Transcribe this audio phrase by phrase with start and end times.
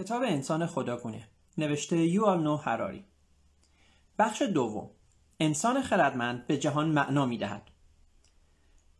[0.00, 1.28] کتاب انسان خداگونه
[1.58, 3.04] نوشته یوال نو هراری
[4.18, 4.90] بخش دوم.
[5.40, 7.62] انسان خردمند به جهان معنا می دهد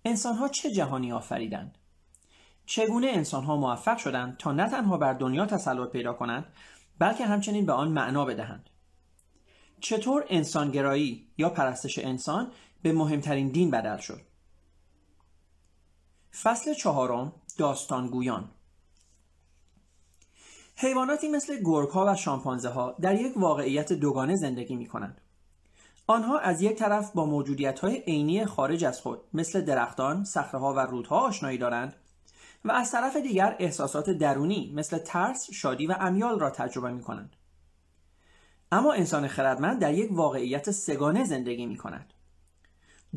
[0.04, 1.78] انسانها چه جهانی آفریدند؟
[2.66, 6.46] چگونه انسانها موفق شدند تا نه تنها بر دنیا تسلط پیدا کنند
[6.98, 8.70] بلکه همچنین به آن معنا بدهند؟
[9.80, 14.20] چطور انسانگرایی یا پرستش انسان به مهمترین دین بدل شد؟
[16.42, 17.32] فصل چهارم.
[17.58, 18.50] داستانگویان.
[20.82, 25.20] حیواناتی مثل گرگها و شامپانزه ها در یک واقعیت دوگانه زندگی می کنند.
[26.06, 30.78] آنها از یک طرف با موجودیت های عینی خارج از خود مثل درختان، صخره و
[30.78, 31.94] رودها آشنایی دارند
[32.64, 37.36] و از طرف دیگر احساسات درونی مثل ترس، شادی و امیال را تجربه می کنند.
[38.72, 42.12] اما انسان خردمند در یک واقعیت سگانه زندگی می کند.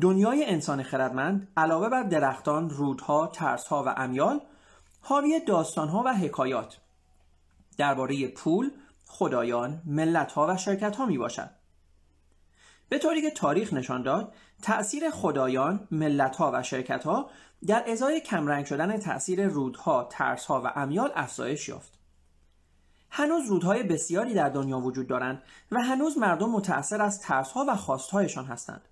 [0.00, 4.40] دنیای انسان خردمند علاوه بر درختان، رودها، ترسها و امیال
[5.00, 6.78] حاوی داستانها و حکایات
[7.76, 8.70] درباره پول،
[9.06, 11.50] خدایان، ملتها و شرکتها می باشد.
[12.88, 17.30] به طوری که تاریخ نشان داد تأثیر خدایان، ملتها و شرکتها
[17.66, 21.98] در ازای کمرنگ شدن تأثیر رودها، ترسها و امیال افزایش یافت.
[23.10, 28.44] هنوز رودهای بسیاری در دنیا وجود دارند و هنوز مردم متأثر از ترسها و خواستهایشان
[28.44, 28.88] هستند.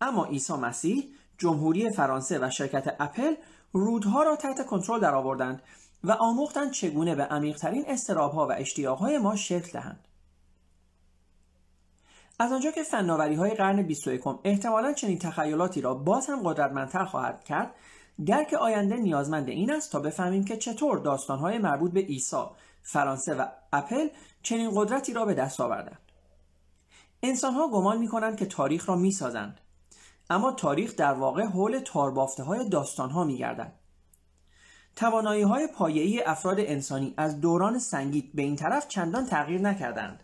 [0.00, 3.34] اما عیسی مسیح، جمهوری فرانسه و شرکت اپل
[3.72, 5.62] رودها را تحت کنترل درآوردند
[6.04, 10.08] و آموختند چگونه به عمیقترین استرابها و اشتیاقهای ما شکل دهند.
[12.38, 17.44] از آنجا که فناوری های قرن 21 احتمالا چنین تخیلاتی را باز هم قدرتمندتر خواهد
[17.44, 17.74] کرد
[18.26, 22.44] درک آینده نیازمند این است تا بفهمیم که چطور داستانهای مربوط به عیسی
[22.82, 24.08] فرانسه و اپل
[24.42, 25.98] چنین قدرتی را به دست آوردند
[27.22, 29.60] انسانها گمان می کنند که تاریخ را می سازند.
[30.30, 33.78] اما تاریخ در واقع حول تاربافته های داستان ها می گردند.
[34.96, 40.22] توانایی های پایه‌ای افراد انسانی از دوران سنگیت به این طرف چندان تغییر نکردند.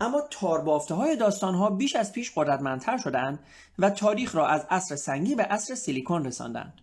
[0.00, 3.38] اما تاربافته های داستان ها بیش از پیش قدرتمندتر شدند
[3.78, 6.80] و تاریخ را از عصر سنگی به عصر سیلیکون رساندند.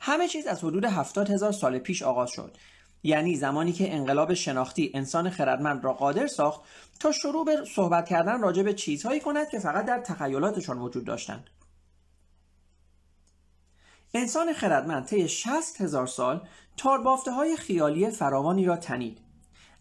[0.00, 2.56] همه چیز از حدود هفتاد هزار سال پیش آغاز شد
[3.02, 6.60] یعنی زمانی که انقلاب شناختی انسان خردمند را قادر ساخت
[7.00, 11.50] تا شروع به صحبت کردن راجع به چیزهایی کند که فقط در تخیلاتشان وجود داشتند
[14.14, 19.18] انسان خردمند طی 60 هزار سال تاربافته های خیالی فراوانی را تنید.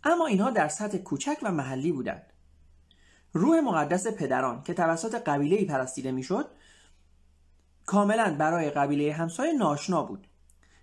[0.03, 2.33] اما اینها در سطح کوچک و محلی بودند.
[3.33, 6.45] روح مقدس پدران که توسط قبیله پرستیده می‌شد
[7.85, 10.27] کاملا برای قبیله همسایه ناشنا بود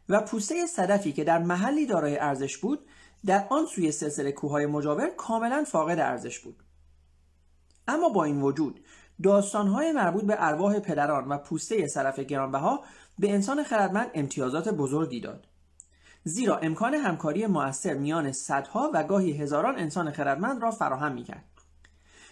[0.09, 2.87] و پوسته صدفی که در محلی دارای ارزش بود
[3.27, 6.63] در آن سوی سلسله کوههای مجاور کاملا فاقد ارزش بود.
[7.89, 8.81] اما با این وجود
[9.23, 12.85] داستانهای مربوط به ارواح پدران و پوسته صرف گرانبها
[13.19, 15.47] به انسان خردمند امتیازات بزرگی داد.
[16.25, 21.45] زیرا امکان همکاری موثر میان صدها و گاهی هزاران انسان خردمند را فراهم می‌کرد.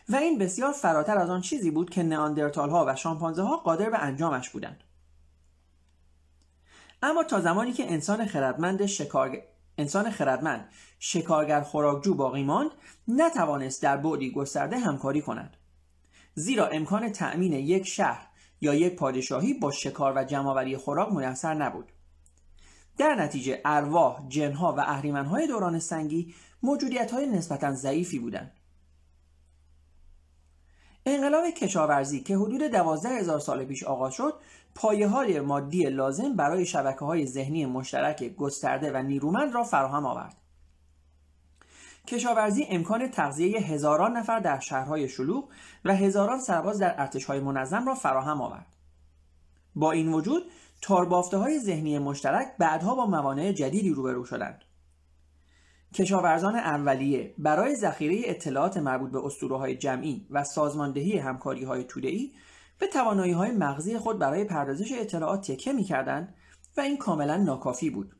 [0.09, 3.91] و این بسیار فراتر از آن چیزی بود که نئاندرتال ها و شامپانزه ها قادر
[3.91, 4.85] به انجامش بودند.
[7.03, 9.37] اما تا زمانی که انسان خردمند شکار...
[9.79, 10.69] انسان خردمند
[10.99, 12.71] شکارگر خوراکجو باقی ماند
[13.09, 15.57] نتوانست در بعدی گسترده همکاری کند.
[16.35, 18.27] زیرا امکان تأمین یک شهر
[18.65, 21.93] یا یک پادشاهی با شکار و جمعآوری خوراک میسر نبود
[22.99, 28.53] در نتیجه ارواح جنها و اهریمنهای دوران سنگی موجودیت های نسبتا ضعیفی بودند
[31.07, 34.35] انقلاب کشاورزی که حدود دوازده هزار سال پیش آغاز شد
[34.75, 40.44] پایه های مادی لازم برای شبکه های ذهنی مشترک گسترده و نیرومند را فراهم آورد.
[42.07, 45.49] کشاورزی امکان تغذیه هزاران نفر در شهرهای شلوغ
[45.85, 48.67] و هزاران سرباز در ارتشهای منظم را فراهم آورد.
[49.75, 50.43] با این وجود
[50.81, 54.65] تاربافته های ذهنی مشترک بعدها با موانع جدیدی روبرو شدند.
[55.95, 61.85] کشاورزان اولیه برای ذخیره اطلاعات مربوط به اسطوره های جمعی و سازماندهی همکاری های
[62.79, 66.35] به توانایی های مغزی خود برای پردازش اطلاعات تکه می کردن
[66.77, 68.17] و این کاملا ناکافی بود.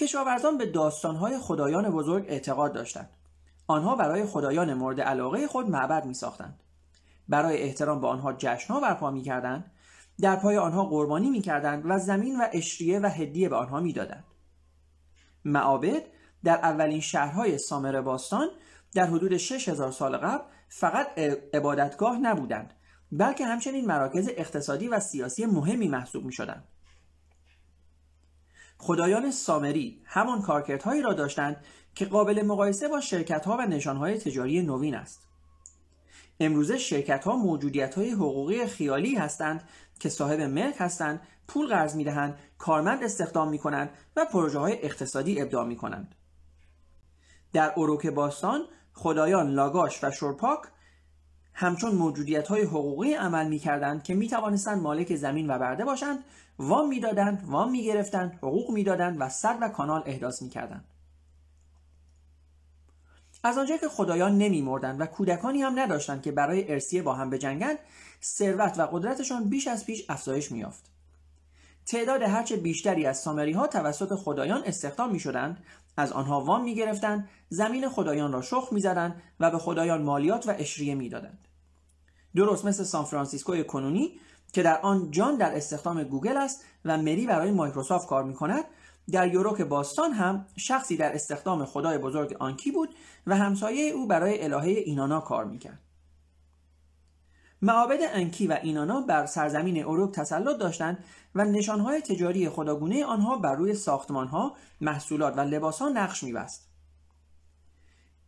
[0.00, 3.10] کشاورزان به داستانهای خدایان بزرگ اعتقاد داشتند.
[3.66, 6.60] آنها برای خدایان مورد علاقه خود معبد می ساختند.
[7.28, 9.70] برای احترام به آنها جشنها برپا می کردند،
[10.20, 13.92] در پای آنها قربانی می کردند و زمین و اشریه و هدیه به آنها می
[13.92, 14.24] دادند.
[15.44, 16.02] معابد
[16.44, 18.48] در اولین شهرهای سامر باستان
[18.94, 21.18] در حدود 6000 سال قبل فقط
[21.54, 22.74] عبادتگاه نبودند
[23.12, 26.64] بلکه همچنین مراکز اقتصادی و سیاسی مهمی محسوب می شدند.
[28.82, 34.94] خدایان سامری همان کارکردهایی را داشتند که قابل مقایسه با شرکتها و نشانهای تجاری نوین
[34.94, 35.28] است.
[36.40, 39.68] امروزه شرکت ها موجودیت های حقوقی خیالی هستند
[39.98, 45.66] که صاحب ملک هستند پول قرض می‌دهند کارمند استخدام می‌کنند و پروژه های اقتصادی ابداع
[45.66, 46.14] می‌کنند
[47.52, 48.62] در اروک باستان
[48.92, 50.60] خدایان لاگاش و شورپاک
[51.60, 56.24] همچون موجودیت های حقوقی عمل می کردند که می توانستند مالک زمین و برده باشند
[56.58, 60.84] وام می‌دادند وام می گرفتند حقوق می‌دادند و سد و کانال احداث می کردند
[63.44, 67.30] از آنجا که خدایان نمی مردند و کودکانی هم نداشتند که برای ارثیه با هم
[67.30, 67.78] بجنگند
[68.22, 70.90] ثروت و قدرتشان بیش از پیش افزایش میافت
[71.86, 75.64] تعداد هرچه بیشتری از سومری ها توسط خدایان استخدام می شدند
[75.96, 80.48] از آنها وام می گرفتند زمین خدایان را شخ می زدند و به خدایان مالیات
[80.48, 81.46] و عشریه می دادند.
[82.36, 84.20] درست مثل سان فرانسیسکوی کنونی
[84.52, 88.64] که در آن جان در استخدام گوگل است و مری برای مایکروسافت کار می کند
[89.12, 92.94] در اوروک باستان هم شخصی در استخدام خدای بزرگ انکی بود
[93.26, 95.78] و همسایه او برای الهه اینانا کار می‌کرد.
[97.62, 101.04] معابد انکی و اینانا بر سرزمین اوروک تسلط داشتند
[101.34, 106.69] و نشانهای تجاری خداگونه آنها بر روی ساختمانها، محصولات و لباسها نقش میبست.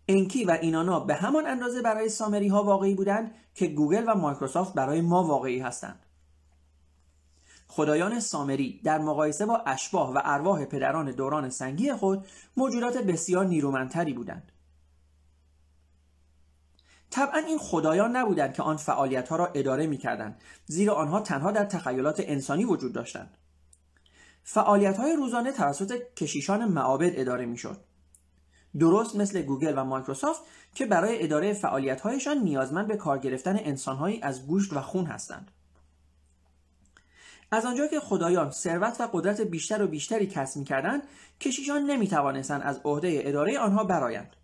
[0.08, 4.74] انکی و اینانا به همان اندازه برای سومری ها واقعی بودند که گوگل و مایکروسافت
[4.74, 6.06] برای ما واقعی هستند.
[7.68, 12.26] خدایان سامری در مقایسه با اشباه و ارواح پدران دوران سنگی خود
[12.56, 14.52] موجودات بسیار نیرومندتری بودند.
[17.10, 21.50] طبعا این خدایان نبودند که آن فعالیت ها را اداره می کردند زیرا آنها تنها
[21.52, 23.36] در تخیلات انسانی وجود داشتند.
[24.42, 27.91] فعالیت های روزانه توسط کشیشان معابد اداره می شد.
[28.78, 30.42] درست مثل گوگل و مایکروسافت
[30.74, 35.50] که برای اداره فعالیت هایشان نیازمند به کار گرفتن انسانهایی از گوشت و خون هستند.
[37.50, 41.02] از آنجا که خدایان ثروت و قدرت بیشتر و بیشتری کسب می‌کردند
[41.40, 44.36] کشیشان نمی‌توانستند از عهده اداره آنها برآیند.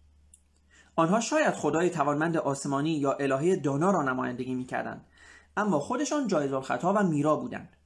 [0.96, 5.04] آنها شاید خدای توانمند آسمانی یا الهه دانا را نمایندگی می‌کردند
[5.56, 7.76] اما خودشان جایز الخطا و میرا بودند.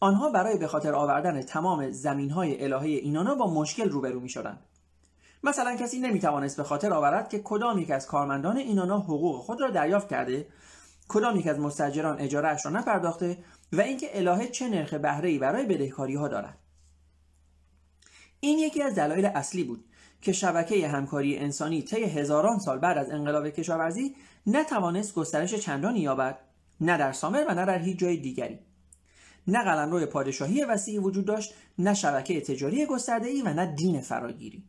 [0.00, 4.58] آنها برای به خاطر آوردن تمام زمینهای الهه اینانا با مشکل روبرو می‌شدند.
[5.46, 9.70] مثلا کسی نمی‌توانست به خاطر آورد که کدام یک از کارمندان اینانا حقوق خود را
[9.70, 10.46] دریافت کرده
[11.08, 13.38] کدام یک از مستجران اجارهاش را نپرداخته
[13.72, 16.58] و اینکه الهه چه نرخ بهره برای بدهکاری ها دارد.
[18.40, 19.84] این یکی از دلایل اصلی بود
[20.20, 24.16] که شبکه همکاری انسانی طی هزاران سال بعد از انقلاب کشاورزی
[24.46, 26.38] نتوانست گسترش چندانی یابد
[26.80, 28.58] نه در سامر و نه در هیچ جای دیگری.
[29.48, 34.64] نه قلمرو پادشاهی وسیعی وجود داشت نه شبکه تجاری گسترده‌ای و نه دین فراگیری.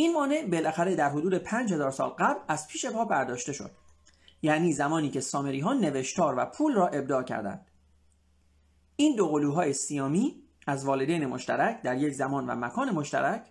[0.00, 3.70] این مانع بالاخره در حدود 5000 سال قبل از پیش پا برداشته شد.
[4.42, 7.66] یعنی زمانی که سامری ها نوشتار و پول را ابداع کردند.
[8.96, 13.42] این دو قلوهای سیامی از والدین مشترک در یک زمان و مکان مشترک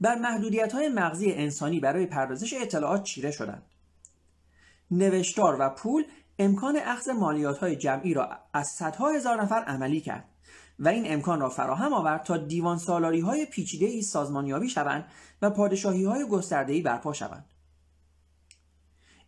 [0.00, 3.62] بر محدودیت های مغزی انسانی برای پردازش اطلاعات چیره شدند.
[4.90, 6.04] نوشتار و پول
[6.38, 10.33] امکان اخذ مالیات های جمعی را از صدها هزار نفر عملی کرد.
[10.78, 15.04] و این امکان را فراهم آورد تا دیوان سالاری های پیچیده ای سازمانیابی شوند
[15.42, 17.44] و پادشاهی های گسترده برپا شوند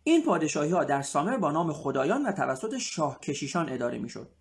[0.03, 4.31] این پادشاهی ها در سامر با نام خدایان و توسط شاه کشیشان اداره می‌شد.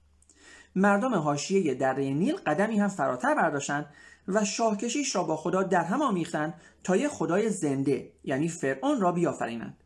[0.75, 3.87] مردم حاشیه دره نیل قدمی هم فراتر برداشتند
[4.29, 6.55] و شاه کشیش را با خدا در هم آمیختند
[6.85, 9.85] تا یک خدای زنده یعنی فرعون را بیافرینند.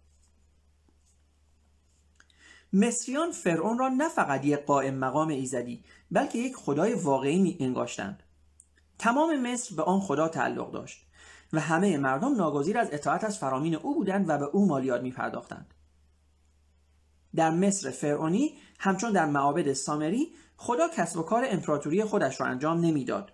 [2.72, 8.22] مصریان فرعون را نه فقط یک قائم مقام ایزدی بلکه یک خدای واقعی می انگاشتند.
[8.98, 11.06] تمام مصر به آن خدا تعلق داشت.
[11.52, 15.10] و همه مردم ناگزیر از اطاعت از فرامین او بودند و به او مالیات می
[15.10, 15.74] پرداختند.
[17.34, 22.80] در مصر فرعونی همچون در معابد سامری خدا کسب و کار امپراتوری خودش را انجام
[22.80, 23.32] نمی‌داد.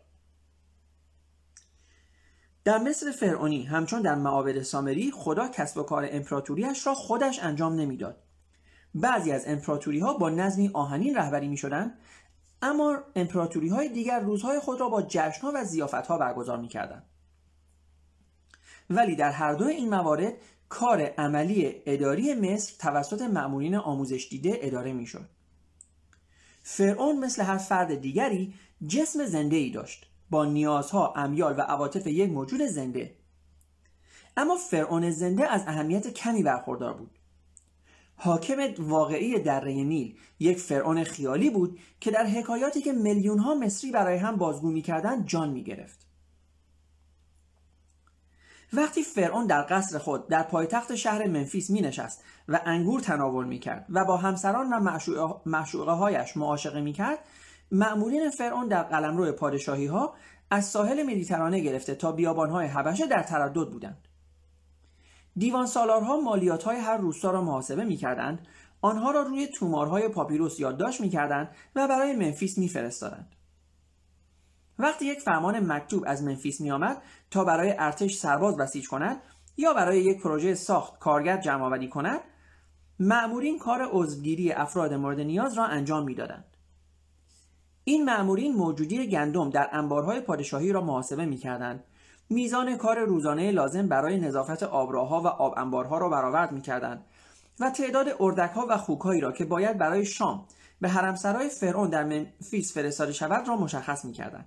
[2.64, 7.74] در مصر فرعونی همچون در معابد سامری خدا کسب و کار امپراتوریش را خودش انجام
[7.74, 8.22] نمی‌داد.
[8.94, 11.98] بعضی از امپراتوری ها با نظمی آهنین رهبری می شدند
[12.66, 16.68] اما امپراتوری های دیگر روزهای خود را با جشن ها و زیافت ها برگزار می
[16.68, 17.06] کردند.
[18.90, 20.32] ولی در هر دو این موارد
[20.68, 25.28] کار عملی اداری مصر توسط مأمورین آموزش دیده اداره می‌شد.
[26.62, 28.54] فرعون مثل هر فرد دیگری
[28.86, 33.16] جسم زنده ای داشت با نیازها، امیال و عواطف یک موجود زنده
[34.36, 37.15] اما فرعون زنده از اهمیت کمی برخوردار بود
[38.16, 43.90] حاکم واقعی دره نیل یک فرعون خیالی بود که در حکایاتی که میلیون ها مصری
[43.90, 46.06] برای هم بازگو می‌کردند جان می‌گرفت.
[48.72, 53.58] وقتی فرعون در قصر خود در پایتخت شهر منفیس می نشست و انگور تناول می
[53.58, 55.00] کرد و با همسران و
[55.46, 57.18] معشوقه هایش معاشقه می کرد
[57.70, 60.14] معمولین فرعون در قلمرو پادشاهی ها
[60.50, 64.05] از ساحل مدیترانه گرفته تا بیابان های حبشه در تردد بودند.
[65.38, 68.46] دیوان سالارها مالیات های هر روستا را محاسبه می کردند
[68.80, 73.32] آنها را روی تومارهای پاپیروس یادداشت می‌کردند و برای منفیس میفرستادند.
[74.78, 79.22] وقتی یک فرمان مکتوب از منفیس میآمد تا برای ارتش سرباز بسیج کند
[79.56, 82.20] یا برای یک پروژه ساخت کارگر جمع کند
[82.98, 86.56] معمورین کار عضوگیری افراد مورد نیاز را انجام می‌دادند.
[87.84, 91.84] این معمورین موجودی گندم در انبارهای پادشاهی را محاسبه می‌کردند.
[92.30, 97.04] میزان کار روزانه لازم برای نظافت آبراها و آب انبارها را برآورد می‌کردند
[97.60, 100.46] و تعداد اردکها و خوکهایی را که باید برای شام
[100.80, 104.46] به حرمسرای فرعون در منفیس فرستاده شود را مشخص می‌کردند.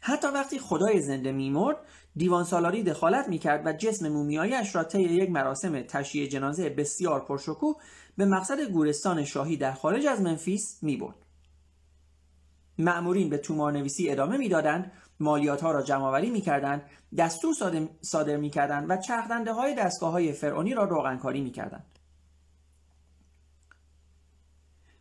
[0.00, 1.76] حتی وقتی خدای زنده میمرد
[2.16, 7.76] دیوان سالاری دخالت می‌کرد و جسم مومیایش را طی یک مراسم تشییع جنازه بسیار پرشکوه
[8.16, 11.16] به مقصد گورستان شاهی در خارج از منفیس می‌برد.
[12.78, 16.82] معمورین به تومار نویسی ادامه می‌دادند مالیات ها را جمع آوری می‌کردند
[17.18, 17.54] دستور
[18.00, 21.98] صادر می‌کردند و چرخدنده های دستگاه های فرعونی را روغنکاری می‌کردند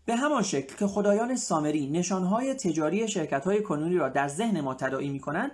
[0.05, 4.73] به همان شکل که خدایان سامری نشانهای تجاری شرکت های کنونی را در ذهن ما
[4.73, 5.51] تداعی می کنند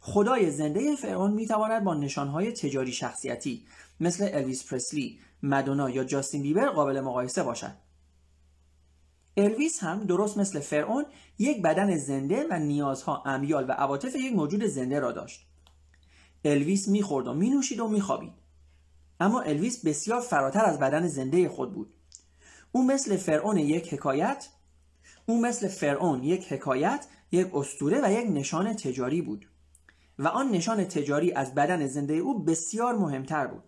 [0.00, 3.66] خدای زنده فرعون می تواند با نشانهای تجاری شخصیتی
[4.00, 7.72] مثل الویس پرسلی، مدونا یا جاستین بیبر قابل مقایسه باشد.
[9.40, 11.06] الویس هم درست مثل فرعون
[11.38, 15.46] یک بدن زنده و نیازها امیال و عواطف یک موجود زنده را داشت.
[16.44, 18.32] الویس می‌خورد و مینوشید و میخوابید.
[19.20, 21.94] اما الویس بسیار فراتر از بدن زنده خود بود.
[22.72, 24.48] او مثل فرعون یک حکایت
[25.26, 29.46] او مثل فرعون یک حکایت یک استوره و یک نشان تجاری بود
[30.18, 33.62] و آن نشان تجاری از بدن زنده او بسیار مهمتر بود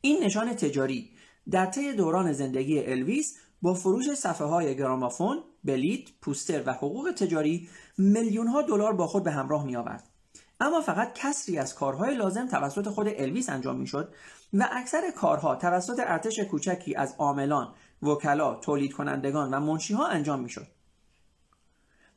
[0.00, 1.10] این نشان تجاری
[1.50, 7.68] در طی دوران زندگی الویس با فروش صفحه های گرامافون، بلیت، پوستر و حقوق تجاری
[7.98, 10.08] میلیون ها دلار با خود به همراه می آورد.
[10.60, 14.14] اما فقط کسری از کارهای لازم توسط خود الویس انجام می‌شد
[14.52, 20.66] و اکثر کارها توسط ارتش کوچکی از عاملان، وکلا، تولید کنندگان و منشیها انجام می‌شد.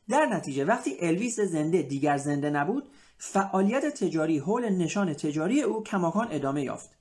[0.10, 6.28] در نتیجه وقتی الویس زنده دیگر زنده نبود، فعالیت تجاری حول نشان تجاری او کماکان
[6.32, 6.99] ادامه یافت.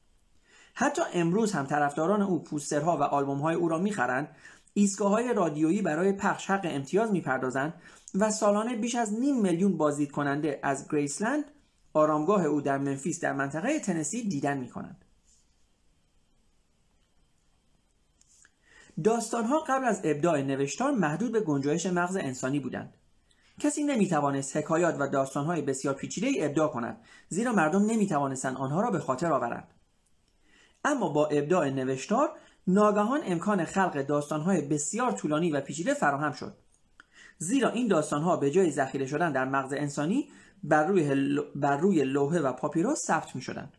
[0.80, 4.36] حتی امروز هم طرفداران او پوسترها و آلبومهای او را می‌خرند
[4.74, 7.74] ایستگاه های رادیویی برای پخش حق امتیاز می‌پردازند
[8.14, 11.44] و سالانه بیش از نیم میلیون بازدید کننده از گریسلند
[11.92, 15.04] آرامگاه او در منفیس در منطقه تنسی دیدن می کنند.
[19.04, 22.94] داستانها قبل از ابداع نوشتار محدود به گنجایش مغز انسانی بودند.
[23.60, 28.12] کسی نمی توانست حکایات و داستانهای بسیار پیچیده ابداع کند زیرا مردم نمی
[28.44, 29.77] آنها را به خاطر آورند.
[30.84, 32.30] اما با ابداع نوشتار
[32.66, 36.56] ناگهان امکان خلق داستانهای بسیار طولانی و پیچیده فراهم شد.
[37.38, 40.30] زیرا این داستان ها به جای ذخیره شدن در مغز انسانی
[40.62, 43.76] بر روی, بر روی لوحه و پاپیروس ثبت می شدند.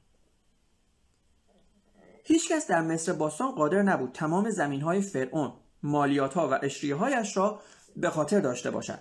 [2.24, 5.54] هیچکس در مصر باستان قادر نبود تمام زمین های فرعون،
[5.84, 7.62] مالیات ها و اشریه هایش را
[7.96, 9.00] به خاطر داشته باشد.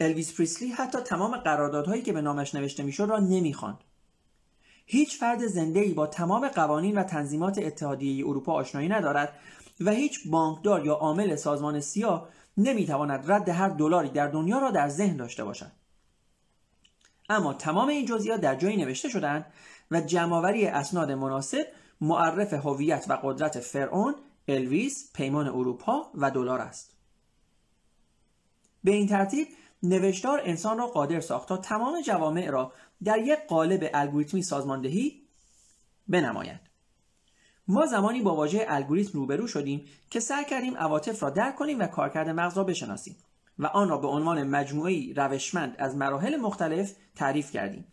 [0.00, 3.78] الویس پریسلی حتی تمام قراردادهایی که به نامش نوشته می‌شد را نمی‌خواند.
[4.90, 9.32] هیچ فرد زنده ای با تمام قوانین و تنظیمات اتحادیه اروپا آشنایی ندارد
[9.80, 14.88] و هیچ بانکدار یا عامل سازمان سیاه نمی‌تواند رد هر دلاری در دنیا را در
[14.88, 15.72] ذهن داشته باشد.
[17.28, 19.46] اما تمام این جزئیات در جایی نوشته شدند
[19.90, 21.66] و جمعآوری اسناد مناسب
[22.00, 24.14] معرف هویت و قدرت فرعون
[24.48, 26.96] الویس پیمان اروپا و دلار است.
[28.84, 29.48] به این ترتیب
[29.82, 32.72] نوشتار انسان را قادر ساخت تا تمام جوامع را
[33.04, 35.22] در یک قالب الگوریتمی سازماندهی
[36.08, 36.60] بنماید
[37.68, 41.86] ما زمانی با واژه الگوریتم روبرو شدیم که سعی کردیم عواطف را درک کنیم و
[41.86, 43.16] کارکرد مغز را بشناسیم
[43.58, 47.84] و آن را به عنوان مجموعه روشمند از مراحل مختلف تعریف کردیم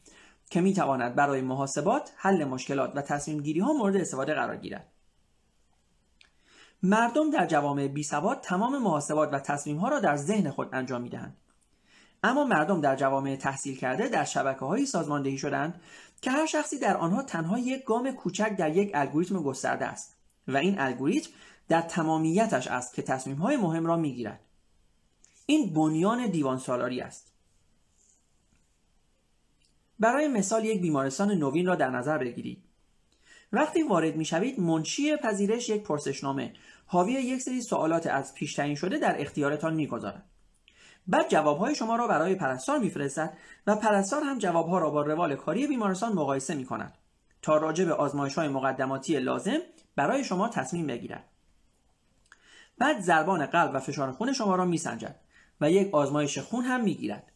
[0.50, 4.92] که می تواند برای محاسبات، حل مشکلات و تصمیم گیری ها مورد استفاده قرار گیرد.
[6.84, 11.02] مردم در جوامع بی سواد تمام محاسبات و تصمیم ها را در ذهن خود انجام
[11.02, 11.38] می دهند.
[12.26, 15.82] اما مردم در جوامع تحصیل کرده در شبکه های سازماندهی شدند
[16.22, 20.18] که هر شخصی در آنها تنها یک گام کوچک در یک الگوریتم گسترده است
[20.48, 21.30] و این الگوریتم
[21.68, 24.40] در تمامیتش است که تصمیم های مهم را می‌گیرد.
[25.46, 27.32] این بنیان دیوان سالاری است.
[30.00, 32.64] برای مثال یک بیمارستان نوین را در نظر بگیرید.
[33.52, 36.54] وقتی وارد می‌شوید منشی پذیرش یک پرسشنامه
[36.86, 40.35] حاوی یک سری سوالات از پیش تعیین شده در اختیارتان می‌گذارد.
[41.08, 45.68] بعد جوابهای شما را برای پرستار میفرستد و پرستار هم جوابها را با روال کاری
[45.68, 46.94] بیمارستان مقایسه می کند
[47.42, 49.58] تا راجع به آزمایش های مقدماتی لازم
[49.96, 51.24] برای شما تصمیم بگیرد.
[52.78, 55.16] بعد ضربان قلب و فشار خون شما را میسنجد
[55.62, 57.32] و یک آزمایش خون هم می‌گیرد.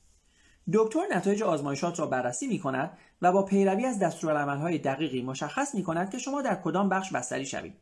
[0.74, 5.84] دکتر نتایج آزمایشات را بررسی می کند و با پیروی از دستورالعملهای دقیقی مشخص می
[5.84, 7.76] کند که شما در کدام بخش بستری شوید.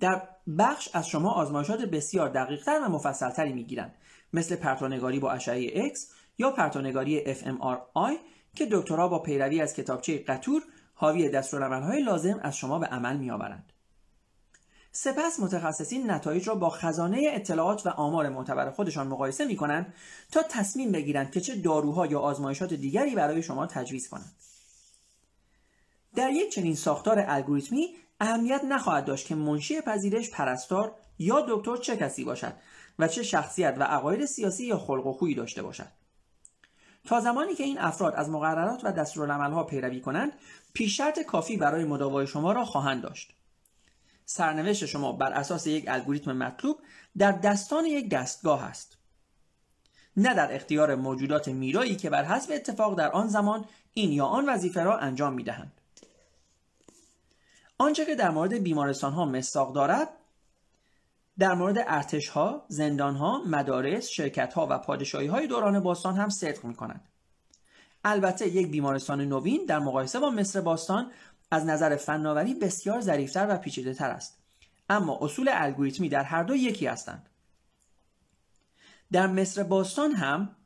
[0.00, 0.22] در
[0.58, 3.94] بخش از شما آزمایشات بسیار دقیقتر و مفصلتری می گیرند
[4.32, 5.98] مثل پرتونگاری با اشعه X
[6.38, 8.12] یا پرتونگاری fMRI
[8.54, 10.62] که دکترها با پیروی از کتابچه قطور
[10.94, 13.72] حاوی دستورالعملهای لازم از شما به عمل می آورند.
[14.92, 19.94] سپس متخصصین نتایج را با خزانه اطلاعات و آمار معتبر خودشان مقایسه می کنند
[20.32, 24.32] تا تصمیم بگیرند که چه داروها یا آزمایشات دیگری برای شما تجویز کنند.
[26.14, 27.88] در یک چنین ساختار الگوریتمی
[28.20, 32.54] اهمیت نخواهد داشت که منشی پذیرش پرستار یا دکتر چه کسی باشد
[33.02, 35.88] و چه شخصیت و عقاید سیاسی یا خلق و خویی داشته باشد.
[37.04, 40.32] تا زمانی که این افراد از مقررات و دستورالعملها پیروی کنند
[40.72, 43.34] پیش شرط کافی برای مداوای شما را خواهند داشت
[44.24, 46.78] سرنوشت شما بر اساس یک الگوریتم مطلوب
[47.18, 48.98] در دستان یک دستگاه است
[50.16, 54.48] نه در اختیار موجودات میرایی که بر حسب اتفاق در آن زمان این یا آن
[54.48, 55.72] وظیفه را انجام می دهند.
[57.78, 60.08] آنچه که در مورد بیمارستان ها مساق دارد
[61.38, 66.28] در مورد ارتش ها، زندان ها، مدارس، شرکت ها و پادشاهی های دوران باستان هم
[66.28, 67.08] صدق می کنند.
[68.04, 71.12] البته یک بیمارستان نوین در مقایسه با مصر باستان
[71.50, 74.38] از نظر فناوری بسیار ظریفتر و پیچیده تر است
[74.90, 77.28] اما اصول الگوریتمی در هر دو یکی هستند
[79.12, 80.56] در مصر باستان هم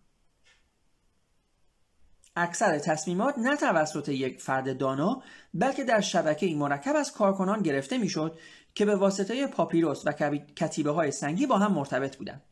[2.37, 5.23] اکثر تصمیمات نه توسط یک فرد دانا
[5.55, 8.39] بلکه در شبکه مرکب از کارکنان گرفته می‌شد
[8.77, 10.13] که به واسطه پاپیروس و
[10.57, 12.43] کتیبه های سنگی با هم مرتبط بودند.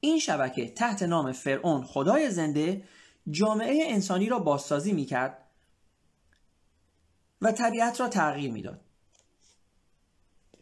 [0.00, 2.84] این شبکه تحت نام فرعون خدای زنده
[3.30, 5.38] جامعه انسانی را بازسازی می کرد
[7.40, 8.80] و طبیعت را تغییر می‌داد.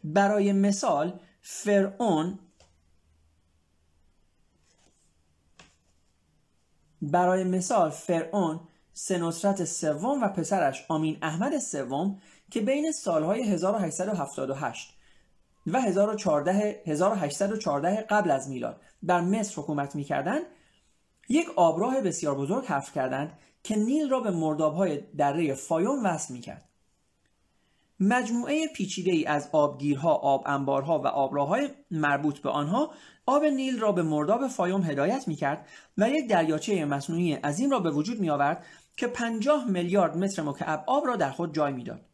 [0.03, 2.39] برای مثال فرعون
[7.01, 8.59] برای مثال فرعون
[8.93, 14.97] سنصرت سوم و پسرش آمین احمد سوم که بین سالهای 1878
[15.67, 20.41] و 1814 قبل از میلاد در مصر حکومت می‌کردند
[21.29, 26.69] یک آبراه بسیار بزرگ حفر کردند که نیل را به مردابهای دره فایوم وصل می‌کرد
[27.99, 32.91] مجموعه پیچیده ای از آبگیرها، آب انبارها و آبراهای مربوط به آنها
[33.25, 37.79] آب نیل را به مرداب فایوم هدایت می کرد و یک دریاچه مصنوعی عظیم را
[37.79, 38.65] به وجود می آورد
[38.97, 42.08] که 50 میلیارد متر مکعب آب را در خود جای می‌داد.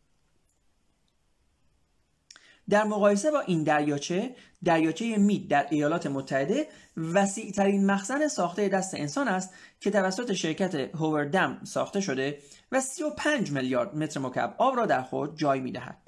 [2.69, 8.93] در مقایسه با این دریاچه دریاچه مید در ایالات متحده وسیع ترین مخزن ساخته دست
[8.93, 12.39] انسان است که توسط شرکت هووردم ساخته شده
[12.71, 16.01] و 35 میلیارد متر مکعب آب را در خود جای می دهد.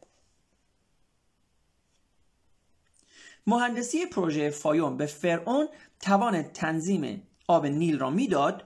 [3.48, 5.68] مهندسی پروژه فایوم به فرعون
[6.00, 8.64] توان تنظیم آب نیل را می‌داد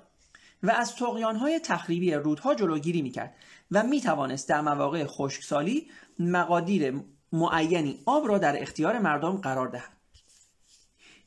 [0.64, 0.94] و از
[1.40, 3.36] های تخریبی رودها جلوگیری می‌کرد
[3.72, 7.02] و می توانست در مواقع خشکسالی مقادیر
[7.32, 9.98] معینی آب را در اختیار مردم قرار دهد.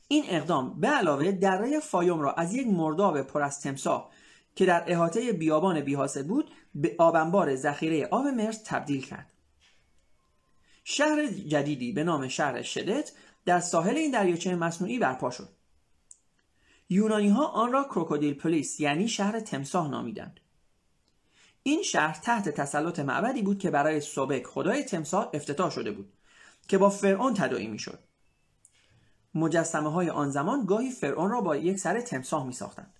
[0.07, 4.09] این اقدام به علاوه دره فایوم را از یک مرداب پر از تمساح
[4.55, 9.31] که در احاطه بیابان بیحاصل بود به آبنبار ذخیره آب مرز تبدیل کرد.
[10.83, 13.11] شهر جدیدی به نام شهر شدت
[13.45, 15.49] در ساحل این دریاچه مصنوعی برپا شد.
[16.89, 20.39] یونانی ها آن را کروکودیل پلیس یعنی شهر تمساه نامیدند.
[21.67, 26.13] این شهر تحت تسلط معبدی بود که برای سوبک خدای تمساه افتتاح شده بود
[26.67, 27.99] که با فرعون تداعی می‌شد
[29.35, 32.93] مجسمه های آن زمان گاهی فرعون را با یک سر تمساه می ساختند.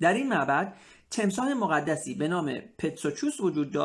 [0.00, 0.76] در این معبد
[1.10, 3.76] تمساه مقدسی به نام پتسوچوس وجود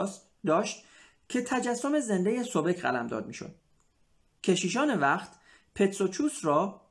[0.46, 0.86] داشت
[1.30, 3.56] که تجسم زنده سوبک قلمداد می‌شد.
[4.44, 5.32] کشیشان وقت
[5.76, 6.82] پتسوچوس را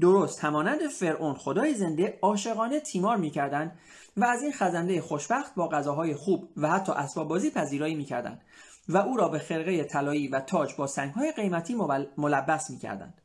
[0.00, 0.44] درست.
[0.44, 3.78] همانند فرعون خدای زنده عاشقانه تیمار می‌کردند
[4.16, 8.42] و از این خزنده خوشبخت با غذاهای خوب و حتی اسباب بازی پذیرایی می‌کردند
[8.88, 11.74] و او را به خرقه طلایی و تاج با سنگهای قیمتی
[12.18, 13.20] ملبس می‌کردند.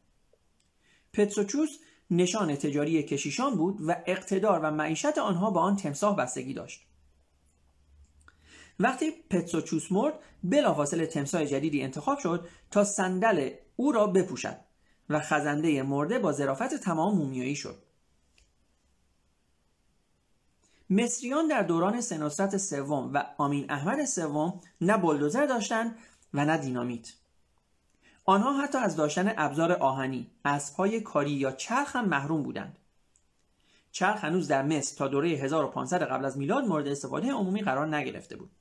[1.13, 1.69] پتسوچوس
[2.11, 6.85] نشان تجاری کشیشان بود و اقتدار و معیشت آنها با آن تمساه بستگی داشت.
[8.79, 14.64] وقتی پتسوچوس مرد بلافاصله تمساه جدیدی انتخاب شد تا صندل او را بپوشد.
[15.09, 17.77] و خزنده مرده با ظرافت تمام مومیایی شد.
[20.89, 25.97] مصریان در دوران سنوسرت سوم و آمین احمد سوم نه بلدوزر داشتند
[26.33, 27.13] و نه دینامیت.
[28.25, 32.77] آنها حتی از داشتن ابزار آهنی اسبهای کاری یا چرخ هم محروم بودند.
[33.91, 38.35] چرخ هنوز در مصر تا دوره 1500 قبل از میلاد مورد استفاده عمومی قرار نگرفته
[38.35, 38.51] بود.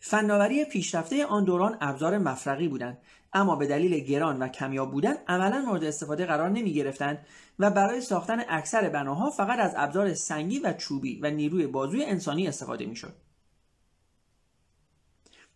[0.00, 2.98] فناوری پیشرفته آن دوران ابزار مفرقی بودند
[3.32, 7.26] اما به دلیل گران و کمیاب بودن عملا مورد استفاده قرار نمی گرفتند
[7.58, 12.48] و برای ساختن اکثر بناها فقط از ابزار سنگی و چوبی و نیروی بازوی انسانی
[12.48, 13.12] استفاده می شد.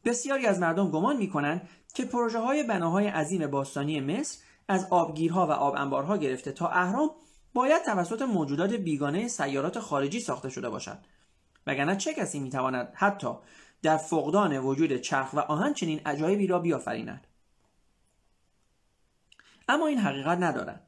[0.04, 5.46] بسیاری از مردم گمان می کنند که پروژه های بناهای عظیم باستانی مصر از آبگیرها
[5.46, 7.11] و آب انبارها گرفته تا اهرام
[7.54, 10.98] باید توسط موجودات بیگانه سیارات خارجی ساخته شده باشد
[11.66, 13.28] وگرنه چه کسی می‌تواند حتی
[13.82, 17.26] در فقدان وجود چرخ و آهن چنین عجایبی را بیافریند
[19.68, 20.87] اما این حقیقت ندارد.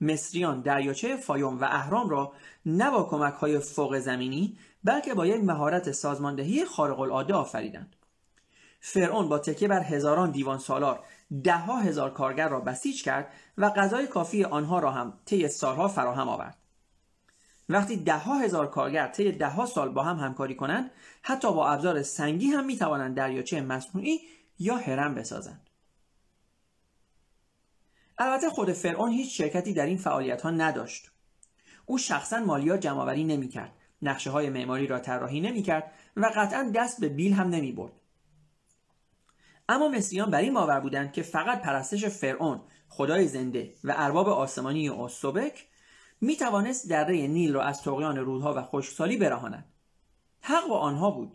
[0.00, 2.32] مصریان دریاچه فایوم و اهرام را
[2.66, 7.96] نه با کمک های فوق زمینی بلکه با یک مهارت سازماندهی خارق العاده آفریدند.
[8.80, 11.04] فرعون با تکیه بر هزاران دیوان سالار
[11.44, 16.28] دهها هزار کارگر را بسیج کرد و غذای کافی آنها را هم طی سالها فراهم
[16.28, 16.56] آورد.
[17.68, 20.90] وقتی دهها هزار کارگر طی دهها سال با هم همکاری کنند
[21.22, 24.20] حتی با ابزار سنگی هم می توانند دریاچه مصنوعی
[24.58, 25.61] یا هرم بسازند.
[28.18, 31.10] البته خود فرعون هیچ شرکتی در این فعالیت ها نداشت
[31.86, 33.72] او شخصا مالیات جمعآوری نمی‌کرد
[34.02, 37.92] نقشه های معماری را طراحی نمی‌کرد و قطعا دست به بیل هم نمی برد.
[39.68, 44.88] اما مصریان بر این باور بودند که فقط پرستش فرعون خدای زنده و ارباب آسمانی
[44.88, 45.66] اوسوبک
[46.20, 49.64] می توانست دره نیل را از تقیان رودها و خشکسالی برهاند
[50.40, 51.32] حق با آنها بود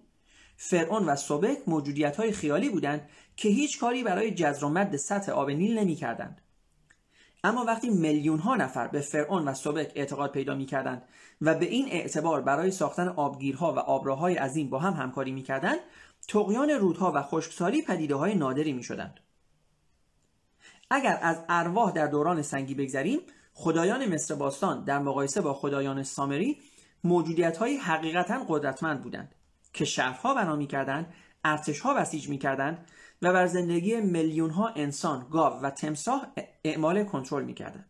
[0.58, 5.32] فرعون و سوبک موجودیت های خیالی بودند که هیچ کاری برای جزر و مد سطح
[5.32, 6.42] آب نیل نمی کردند.
[7.44, 11.02] اما وقتی میلیون ها نفر به فرعون و سوبک اعتقاد پیدا می کردند
[11.42, 15.80] و به این اعتبار برای ساختن آبگیرها و آبراهای عظیم با هم همکاری می کردند
[16.28, 19.20] تقیان رودها و خشکسالی پدیده های نادری می شدند.
[20.92, 23.20] اگر از ارواح در دوران سنگی بگذریم
[23.54, 26.58] خدایان مصر باستان در مقایسه با خدایان سامری
[27.04, 29.36] موجودیت های حقیقتا قدرتمند بودند
[29.74, 32.88] که شهرها بنا می‌کردند ارتشها بسیج می‌کردند
[33.22, 36.28] و بر زندگی میلیون ها انسان گاو و تمساح
[36.64, 37.86] اعمال کنترل می‌کردند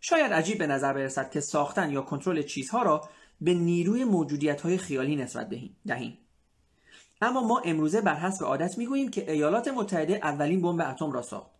[0.00, 3.08] شاید عجیب به نظر برسد که ساختن یا کنترل چیزها را
[3.40, 5.48] به نیروی موجودیت های خیالی نسبت
[5.86, 6.18] دهیم
[7.22, 11.50] اما ما امروزه بر حسب عادت می‌گوییم که ایالات متحده اولین بمب اتم را ساخت.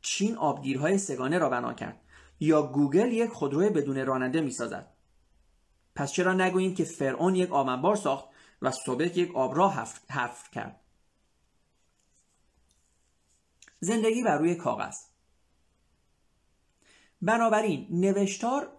[0.00, 2.00] چین آبگیرهای سگانه را بنا کرد
[2.40, 4.86] یا گوگل یک خودرو بدون راننده می‌سازد.
[5.94, 8.28] پس چرا نگوییم که فرعون یک آمنبار ساخت
[8.62, 9.74] و سوبک یک آبراه
[10.10, 10.80] حفر کرد؟
[13.80, 14.96] زندگی بر روی کاغذ
[17.22, 18.72] بنابراین نوشتار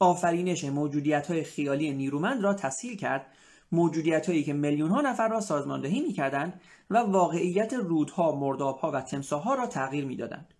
[0.00, 3.26] آفرینش موجودیت های خیالی نیرومند را تسهیل کرد
[3.72, 9.00] موجودیت هایی که میلیون ها نفر را سازماندهی می کردند و واقعیت رودها، مردابها و
[9.00, 10.54] تمساها را تغییر می دادند.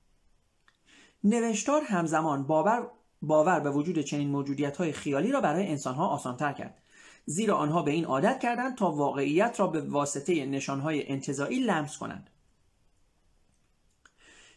[1.25, 2.91] نوشتار همزمان باور,
[3.23, 6.83] باور به وجود چنین موجودیت های خیالی را برای انسان ها آسانتر کرد
[7.27, 11.99] زیرا آنها به این عادت کردند تا واقعیت را به واسطه نشان های انتظایی لمس
[11.99, 12.31] کنند.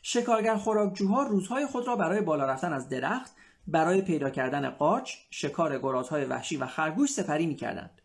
[0.07, 3.31] شکارگر خوراکجوها روزهای خود را برای بالا رفتن از درخت
[3.67, 8.01] برای پیدا کردن قارچ، شکار گرازهای وحشی و خرگوش سپری می کردند.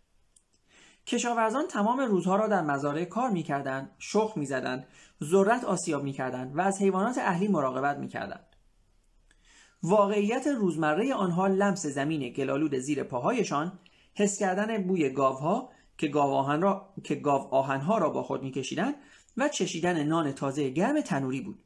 [1.07, 4.87] کشاورزان تمام روزها را در مزارع کار می‌کردند شخ می‌زدند
[5.25, 8.47] ذرت آسیاب می‌کردند و از حیوانات اهلی مراقبت می‌کردند
[9.83, 13.79] واقعیت روزمره آنها لمس زمین گلالود زیر پاهایشان
[14.15, 18.95] حس کردن بوی گاوها که گاو را که گاو آهنها را با خود میکشیدند
[19.37, 21.65] و چشیدن نان تازه گرم تنوری بود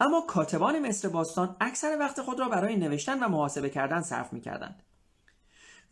[0.00, 4.82] اما کاتبان مصر باستان اکثر وقت خود را برای نوشتن و محاسبه کردن صرف می‌کردند.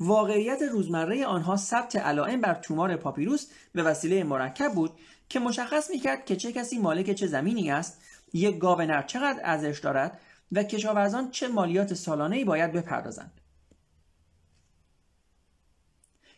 [0.01, 4.93] واقعیت روزمره آنها ثبت علائم بر تومار پاپیروس به وسیله مرکب بود
[5.29, 9.79] که مشخص می‌کرد که چه کسی مالک چه زمینی است یک گاو نر چقدر ارزش
[9.79, 10.21] دارد
[10.53, 13.41] و کشاورزان چه مالیات سالانه باید بپردازند.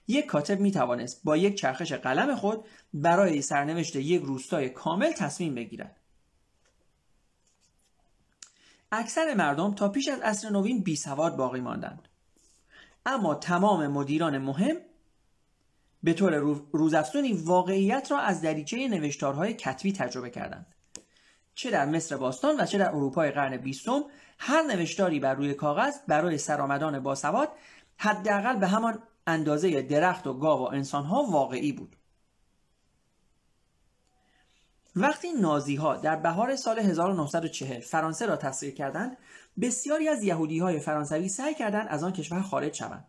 [0.09, 5.55] یک کاتب می توانست با یک چرخش قلم خود برای سرنوشت یک روستای کامل تصمیم
[5.55, 5.97] بگیرد.
[8.93, 12.09] اکثر مردم تا پیش از عصر نوین بی سواد باقی ماندند.
[13.07, 14.77] اما تمام مدیران مهم
[16.03, 16.35] به طور
[16.73, 20.75] روزافزونی واقعیت را از دریچه نوشتارهای کتبی تجربه کردند.
[21.55, 24.05] چه در مصر باستان و چه در اروپای قرن بیستم
[24.39, 27.49] هر نوشتاری بر روی کاغذ برای سرآمدان باسواد
[27.97, 31.96] حداقل به همان اندازه درخت و گاو و انسانها واقعی بود.
[34.97, 39.17] وقتی نازی ها در بهار سال 1940 فرانسه را تسخیر کردند
[39.61, 43.05] بسیاری از یهودی های فرانسوی سعی کردند از آن کشور خارج شوند.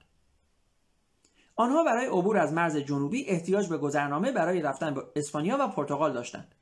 [1.56, 6.13] آنها برای عبور از مرز جنوبی احتیاج به گذرنامه برای رفتن به اسپانیا و پرتغال
[6.13, 6.56] داشتند.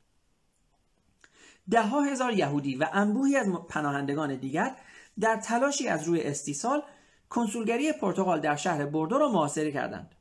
[1.69, 4.75] دهها هزار یهودی و انبوهی از پناهندگان دیگر
[5.19, 6.81] در تلاشی از روی استیصال
[7.29, 10.15] کنسولگری پرتغال در شهر بردو را محاصره کردند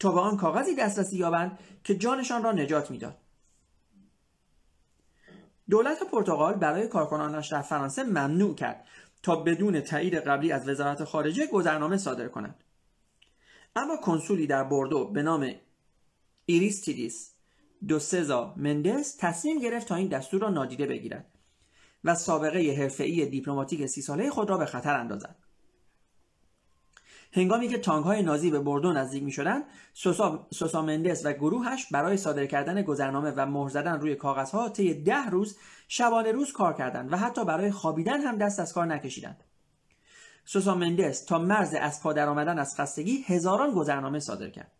[0.00, 3.16] تا به آن کاغذی دسترسی یابند که جانشان را نجات می‌داد.
[5.70, 8.84] دولت پرتغال برای کارکنانش در فرانسه ممنوع کرد
[9.22, 12.64] تا بدون تایید قبلی از وزارت خارجه گذرنامه صادر کنند.
[13.76, 15.54] اما کنسولی در بردو به نام
[16.46, 17.34] آریستیدس
[17.88, 21.26] دو سوزا مندس تصمیم گرفت تا این دستور را نادیده بگیرد
[22.04, 25.36] و سابقه حرفه‌ای دیپلماتیک سی ساله خود را به خطر اندازد.
[27.32, 31.86] هنگامی که تانک های نازی به بردو نزدیک می شدند سوسا, سوسا مندس و گروهش
[31.90, 36.72] برای صادر کردن گذرنامه و مهر زدن روی کاغذها طی ده روز شبانه روز کار
[36.72, 39.44] کردند و حتی برای خوابیدن هم دست از کار نکشیدند.
[40.44, 44.72] سوسا مندس تا مرز از پا آمدن از خستگی هزاران گذرنامه صادر کرد.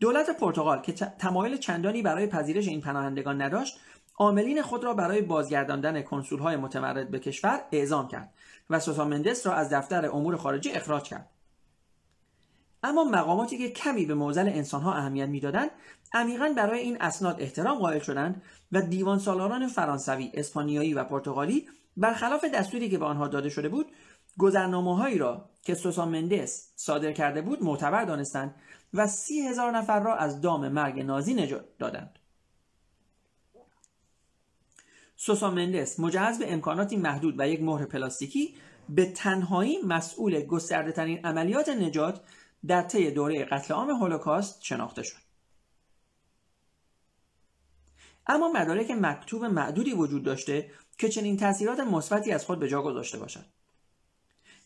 [0.00, 3.78] دولت پرتغال که تمایل چندانی برای پذیرش این پناهندگان نداشت
[4.18, 8.34] عاملین خود را برای بازگرداندن کنسولهای متمرد به کشور اعزام کرد
[8.70, 11.30] و سوسا مندس را از دفتر امور خارجه اخراج کرد.
[12.82, 15.70] اما مقاماتی که کمی به موزل انسانها اهمیت می‌دادند
[16.12, 22.44] عمیقا برای این اسناد احترام قائل شدند و دیوان سالاران فرانسوی اسپانیایی و پرتغالی برخلاف
[22.44, 23.86] دستوری که به آنها داده شده بود
[24.38, 28.54] گذرنامه هایی را که سوسا مندس صادر کرده بود معتبر دانستند
[28.94, 32.18] و سی هزار نفر را از دام مرگ نازی نجات دادند.
[35.26, 38.54] سوسا مندس مجهز به امکاناتی محدود و یک مهر پلاستیکی
[38.88, 42.20] به تنهایی مسئول گسترده ترین عملیات نجات
[42.66, 45.16] در طی دوره قتل عام هولوکاست شناخته شد.
[48.26, 53.18] اما مدارک مکتوب معدودی وجود داشته که چنین تاثیرات مثبتی از خود به جا گذاشته
[53.18, 53.44] باشد.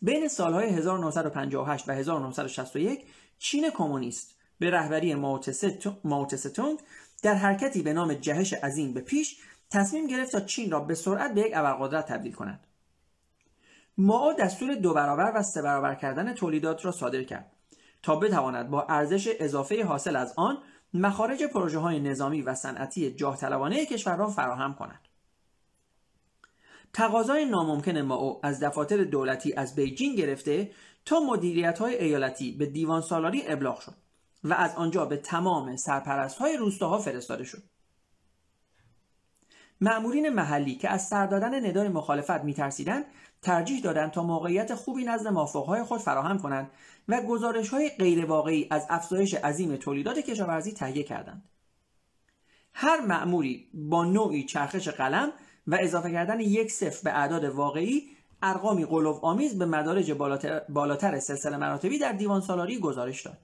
[0.02, 3.06] بین سالهای 1958 و 1961
[3.38, 5.14] چین کمونیست به رهبری
[6.04, 6.78] ماوتسه تونگ
[7.22, 9.36] در حرکتی به نام جهش عظیم به پیش
[9.70, 12.66] تصمیم گرفت تا چین را به سرعت به یک ابرقدرت تبدیل کند.
[13.98, 17.52] ماو دستور دو برابر و سه برابر کردن تولیدات را صادر کرد
[18.02, 20.58] تا بتواند با ارزش اضافه حاصل از آن
[20.94, 25.08] مخارج پروژه های نظامی و صنعتی جاه طلبانه کشور را فراهم کند.
[26.92, 30.70] تقاضای ناممکن ماو از دفاتر دولتی از بیجین گرفته
[31.04, 33.94] تا مدیریت های ایالتی به دیوان سالاری ابلاغ شد
[34.44, 37.62] و از آنجا به تمام سرپرست های روستاها فرستاده شد.
[39.80, 43.04] معمورین محلی که از سر دادن ندای مخالفت میترسیدند
[43.42, 46.70] ترجیح دادند تا موقعیت خوبی نزد مافوقهای خود فراهم کنند
[47.08, 51.48] و گزارش های غیرواقعی از افزایش عظیم تولیدات کشاورزی تهیه کردند.
[52.74, 55.32] هر معموری با نوعی چرخش قلم
[55.66, 58.02] و اضافه کردن یک صفر به اعداد واقعی
[58.42, 63.38] ارقامی قلوب آمیز به مدارج بالاتر, بالاتر سلسله مراتبی در دیوان سالاری گزارش داد.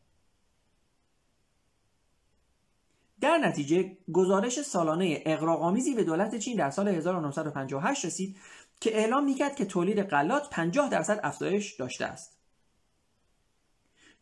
[3.25, 8.37] در نتیجه گزارش سالانه اقراق‌آمیزی به دولت چین در سال 1958 رسید
[8.81, 12.39] که اعلام می‌کرد که تولید غلات 50 درصد افزایش داشته است.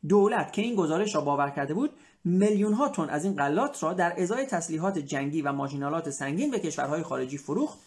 [0.09, 1.91] دولت که این گزارش را باور کرده بود
[2.25, 6.59] میلیون ها تن از این غلات را در ازای تسلیحات جنگی و ماشینالات سنگین به
[6.59, 7.79] کشورهای خارجی فروخت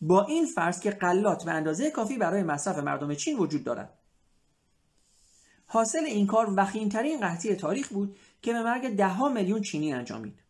[0.00, 3.98] با این فرض که غلات به اندازه کافی برای مصرف مردم چین وجود دارد
[5.66, 10.49] حاصل این کار وخیمترین قحطی تاریخ بود که به مرگ دهها میلیون چینی انجامید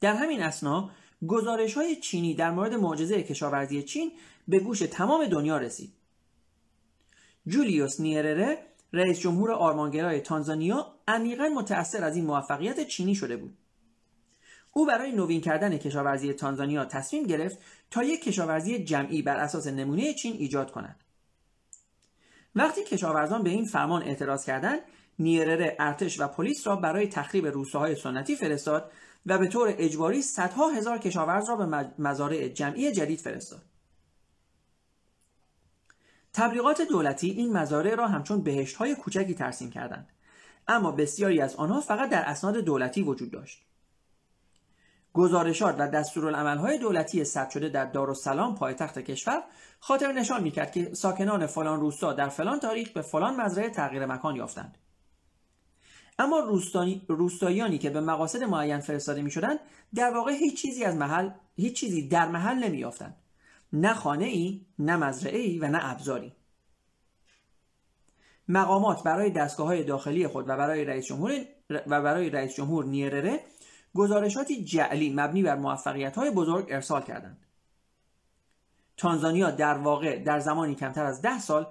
[0.00, 0.90] در همین اسنا
[1.26, 4.12] گزارش های چینی در مورد معجزه کشاورزی چین
[4.48, 5.92] به گوش تمام دنیا رسید.
[7.46, 8.58] جولیوس نیرره
[8.92, 13.56] رئیس جمهور آرمانگرای تانزانیا عمیقا متأثر از این موفقیت چینی شده بود.
[14.72, 17.58] او برای نوین کردن کشاورزی تانزانیا تصمیم گرفت
[17.90, 20.96] تا یک کشاورزی جمعی بر اساس نمونه چین ایجاد کند.
[22.54, 24.80] وقتی کشاورزان به این فرمان اعتراض کردند،
[25.18, 28.92] نیرره ارتش و پلیس را برای تخریب روستاهای سنتی فرستاد
[29.28, 33.62] و به طور اجباری صدها هزار کشاورز را به مزارع جمعی جدید فرستاد.
[36.32, 40.08] تبلیغات دولتی این مزارع را همچون بهشت های کوچکی ترسیم کردند
[40.68, 43.62] اما بسیاری از آنها فقط در اسناد دولتی وجود داشت
[45.12, 49.42] گزارشات و دستورالعملهای دولتی ثبت شده در دارالسلام پایتخت کشور
[49.80, 54.36] خاطر نشان می‌کرد که ساکنان فلان روستا در فلان تاریخ به فلان مزرعه تغییر مکان
[54.36, 54.78] یافتند
[56.18, 56.38] اما
[57.08, 59.58] روستاییانی که به مقاصد معین فرستاده می شدند
[59.94, 63.16] در واقع هیچ چیزی از محل هیچ چیزی در محل نمی یافتند
[63.72, 66.32] نه خانه ای نه مزرعه ای و نه ابزاری.
[68.48, 71.32] مقامات برای دستگاه های داخلی خود و برای رئیس جمهور
[71.70, 73.40] و برای رئیس جمهور نیرره
[73.94, 77.46] گزارشاتی جعلی مبنی بر موفقیت های بزرگ ارسال کردند.
[78.96, 81.66] تانزانیا در واقع در زمانی کمتر از ده سال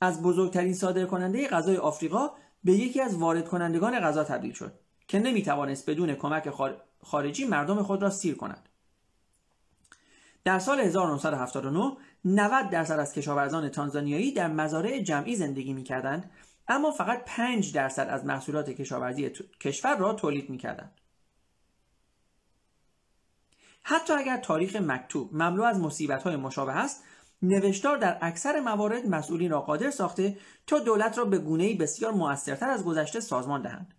[0.00, 2.30] از بزرگترین صادر کننده غذای آفریقا
[2.64, 4.72] به یکی از وارد کنندگان غذا تبدیل شد
[5.08, 6.50] که نمی توانست بدون کمک
[7.02, 8.68] خارجی مردم خود را سیر کند.
[10.44, 16.30] در سال 1979 90 درصد از کشاورزان تانزانیایی در مزارع جمعی زندگی می کردند
[16.68, 21.00] اما فقط 5 درصد از محصولات کشاورزی کشور را تولید می‌کردند
[23.82, 27.04] حتی اگر تاریخ مکتوب مملو از مصیبت های مشابه است
[27.42, 32.70] نوشتار در اکثر موارد مسئولین را قادر ساخته تا دولت را به گونه بسیار موثرتر
[32.70, 33.94] از گذشته سازمان دهند.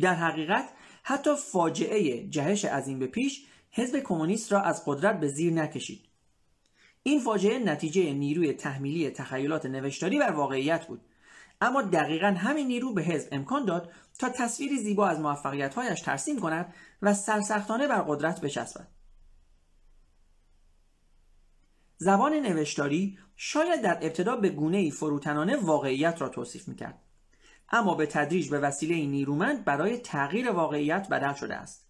[0.00, 0.68] در حقیقت
[1.02, 6.08] حتی فاجعه جهش از این به پیش حزب کمونیست را از قدرت به زیر نکشید.
[7.02, 11.00] این فاجعه نتیجه نیروی تحمیلی تخیلات نوشتاری بر واقعیت بود.
[11.60, 16.74] اما دقیقا همین نیرو به حزب امکان داد تا تصویری زیبا از موفقیتهایش ترسیم کند
[17.02, 18.88] و سرسختانه بر قدرت بچسبد.
[22.02, 26.98] زبان نوشتاری شاید در ابتدا به گونه فروتنانه واقعیت را توصیف می‌کرد.
[27.70, 31.86] اما به تدریج به وسیله نیرومند برای تغییر واقعیت بدل شده است.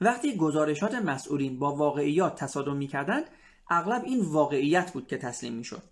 [0.00, 3.24] وقتی گزارشات مسئولین با واقعیات تصادم می‌کردند
[3.70, 5.82] اغلب این واقعیت بود که تسلیم می‌شد.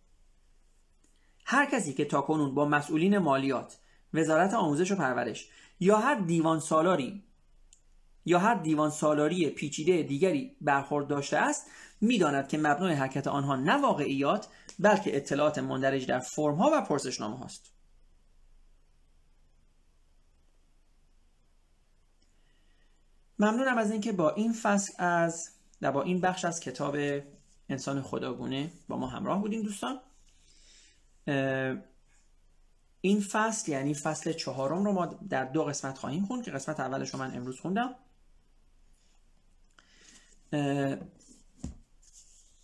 [1.45, 3.79] هر کسی که تاکنون با مسئولین مالیات
[4.15, 5.49] وزارت آموزش و پرورش
[5.81, 7.23] یا هر دیوان سالاری
[8.25, 11.67] یا هر دیوان سالاری پیچیده دیگری برخورد داشته است
[12.01, 17.71] می‌داند که مبنای حرکت آنها نه واقعیات بلکه اطلاعات مندرج در فرمها و پرسشنامه هاست.
[23.39, 26.97] ممنونم از اینکه با این فصل از با این بخش از کتاب
[27.69, 30.01] انسان خداگونه با ما همراه بودیم دوستان.
[33.01, 37.11] این فصل یعنی فصل چهارم رو ما در دو قسمت خواهیم خوند که قسمت اولش
[37.11, 37.95] رو من امروز خوندم.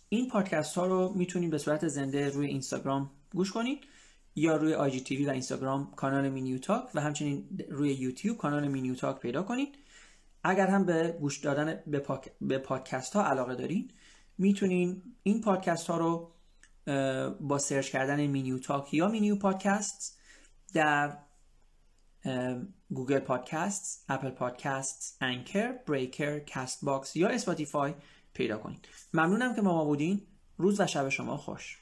[0.09, 3.79] این پادکست ها رو می‌تونید به صورت زنده روی اینستاگرام گوش کنید
[4.35, 9.19] یا روی IGTV و اینستاگرام کانال مینیو تاک و همچنین روی یوتیوب کانال مینیو تاک
[9.19, 9.75] پیدا کنید.
[10.43, 12.31] اگر هم به گوش دادن به, پاک...
[12.41, 13.93] به پادکست ها علاقه دارید
[14.37, 16.31] می‌تونین این پادکست ها رو
[17.39, 20.19] با search کردن مینیو تاک یا مینیو پادکست
[20.73, 21.17] در
[22.93, 27.93] Google Podcast، Apple Podcast، Anchor، Breaker، Castbox یا Spotify
[28.33, 28.87] پیدا کنید.
[29.13, 30.21] ممنونم که با ما بودین.
[30.57, 31.80] روز و شب شما خوش.